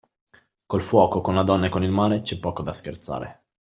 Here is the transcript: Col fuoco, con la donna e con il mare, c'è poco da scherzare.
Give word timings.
Col 0.65 0.81
fuoco, 0.81 1.21
con 1.21 1.35
la 1.35 1.43
donna 1.43 1.67
e 1.67 1.69
con 1.69 1.83
il 1.83 1.91
mare, 1.91 2.21
c'è 2.21 2.39
poco 2.39 2.63
da 2.63 2.73
scherzare. 2.73 3.43